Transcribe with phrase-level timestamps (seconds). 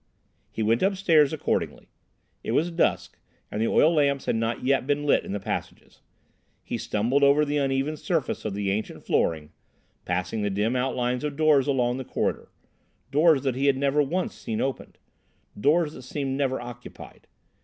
[0.51, 1.87] He went upstairs accordingly.
[2.43, 3.19] It was dusk,
[3.51, 6.01] and the oil lamps had not yet been lit in the passages.
[6.63, 9.51] He stumbled over the uneven surface of the ancient flooring,
[10.03, 14.59] passing the dim outlines of doors along the corridor—doors that he had never once seen
[14.59, 17.27] opened—rooms that seemed never occupied.